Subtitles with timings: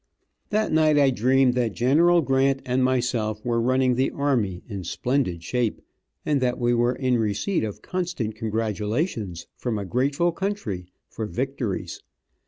[0.49, 5.43] That night I dreamed that General Grant and myself were running the army in splendid
[5.43, 5.79] shape,
[6.25, 12.01] and that we were in receipt of constant congratulations from a grateful country, for victories.